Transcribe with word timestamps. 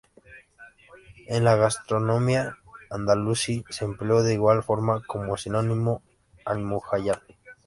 En 1.27 1.43
la 1.43 1.55
gastronomía 1.57 2.57
andalusí 2.89 3.63
se 3.69 3.85
empleó 3.85 4.23
de 4.23 4.33
igual 4.33 4.63
forma 4.63 5.03
como 5.05 5.37
sinónimo 5.37 6.01
"al-mujallal". 6.43 7.21